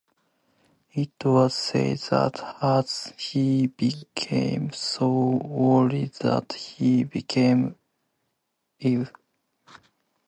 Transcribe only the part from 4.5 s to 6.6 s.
so worried that